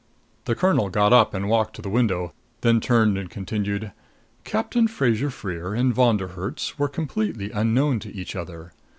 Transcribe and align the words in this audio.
The 0.45 0.55
colonel 0.55 0.89
got 0.89 1.13
up 1.13 1.31
and 1.35 1.47
walked 1.47 1.75
to 1.75 1.81
the 1.83 1.87
window; 1.89 2.33
then 2.61 2.79
turned 2.79 3.19
and 3.19 3.29
continued: 3.29 3.91
"Captain 4.43 4.87
Fraser 4.87 5.29
Freer 5.29 5.75
and 5.75 5.93
Von 5.93 6.17
der 6.17 6.29
Herts 6.29 6.79
were 6.79 6.89
completely 6.89 7.51
unknown 7.51 7.99
to 7.99 8.15
each 8.15 8.35
other. 8.35 8.71